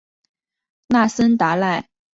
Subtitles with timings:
[0.87, 1.87] 那森达赖出身台吉。